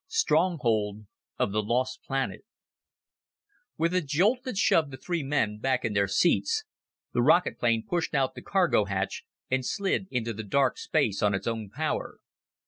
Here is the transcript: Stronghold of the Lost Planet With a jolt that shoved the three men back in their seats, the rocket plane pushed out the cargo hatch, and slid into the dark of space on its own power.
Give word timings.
Stronghold 0.07 1.05
of 1.37 1.51
the 1.51 1.61
Lost 1.61 2.01
Planet 2.01 2.43
With 3.77 3.93
a 3.93 4.01
jolt 4.01 4.41
that 4.45 4.57
shoved 4.57 4.89
the 4.89 4.97
three 4.97 5.21
men 5.21 5.59
back 5.59 5.85
in 5.85 5.93
their 5.93 6.07
seats, 6.07 6.63
the 7.13 7.21
rocket 7.21 7.59
plane 7.59 7.85
pushed 7.87 8.15
out 8.15 8.33
the 8.33 8.41
cargo 8.41 8.85
hatch, 8.85 9.25
and 9.51 9.63
slid 9.63 10.07
into 10.09 10.33
the 10.33 10.41
dark 10.41 10.73
of 10.73 10.79
space 10.79 11.21
on 11.21 11.35
its 11.35 11.45
own 11.45 11.69
power. 11.69 12.17